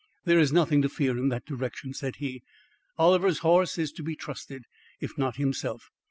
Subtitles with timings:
[0.25, 2.41] "There is nothing to fear in that direction," said he.
[2.97, 4.63] "Oliver's horse is to be trusted,
[4.99, 5.91] if not himself.